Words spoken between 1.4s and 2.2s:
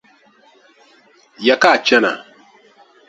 Ya ka a chana?